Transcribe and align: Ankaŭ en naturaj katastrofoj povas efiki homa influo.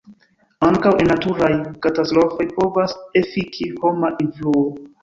Ankaŭ 0.67 0.93
en 1.03 1.09
naturaj 1.13 1.51
katastrofoj 1.87 2.49
povas 2.57 2.99
efiki 3.25 3.73
homa 3.85 4.15
influo. 4.27 4.69